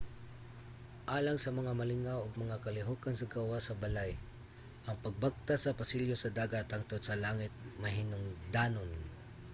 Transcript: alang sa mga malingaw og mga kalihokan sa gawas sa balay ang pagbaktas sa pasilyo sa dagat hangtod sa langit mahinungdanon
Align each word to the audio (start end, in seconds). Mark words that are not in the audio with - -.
alang 1.17 1.37
sa 1.41 1.51
mga 1.59 1.73
malingaw 1.79 2.19
og 2.21 2.41
mga 2.43 2.61
kalihokan 2.65 3.15
sa 3.17 3.29
gawas 3.35 3.63
sa 3.65 3.79
balay 3.83 4.11
ang 4.87 4.97
pagbaktas 5.05 5.59
sa 5.65 5.77
pasilyo 5.79 6.15
sa 6.19 6.33
dagat 6.39 6.65
hangtod 6.71 7.01
sa 7.03 7.19
langit 7.25 7.51
mahinungdanon 7.83 8.91